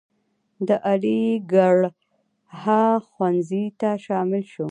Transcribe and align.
د 0.67 0.69
علیګړهه 0.89 2.83
ښوونځي 3.07 3.65
ته 3.79 3.89
شامل 4.05 4.43
شو. 4.51 4.59